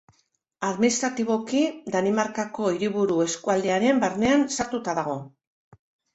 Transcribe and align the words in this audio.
Administratiboki, 0.69 1.61
Danimarkako 1.97 2.71
Hiriburu 2.77 3.19
Eskualdearen 3.27 4.03
barnean 4.07 4.49
sartuta 4.59 4.99
dago. 5.03 5.21